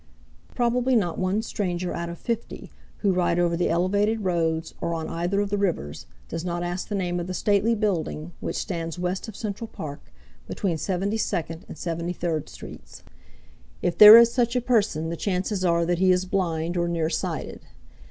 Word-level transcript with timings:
Probably 0.55 0.95
not 0.95 1.19
one 1.19 1.43
stranger 1.43 1.93
out 1.93 2.09
of 2.09 2.17
fifty 2.17 2.71
who 3.01 3.13
ride 3.13 3.37
over 3.37 3.55
the 3.55 3.69
elevated 3.69 4.21
roads 4.21 4.73
or 4.81 4.95
on 4.95 5.07
either 5.07 5.39
of 5.41 5.51
the 5.51 5.59
rivers 5.59 6.07
does 6.27 6.43
not 6.43 6.63
ask 6.63 6.87
the 6.87 6.95
name 6.95 7.19
of 7.19 7.27
the 7.27 7.35
stately 7.35 7.75
building 7.75 8.31
which 8.39 8.55
stands 8.55 8.97
west 8.97 9.27
of 9.27 9.35
Central 9.35 9.67
Park, 9.67 10.11
between 10.47 10.79
Seventy 10.79 11.17
second 11.17 11.65
and 11.67 11.77
Seventy 11.77 12.13
third 12.13 12.49
streets. 12.49 13.03
If 13.83 13.95
there 13.95 14.17
is 14.17 14.31
such 14.33 14.55
a 14.55 14.59
person 14.61 15.09
the 15.09 15.15
chances 15.15 15.63
are 15.63 15.85
that 15.85 15.99
he 15.99 16.11
is 16.11 16.25
blind 16.25 16.77
or 16.77 16.87
nearsighted. 16.87 17.67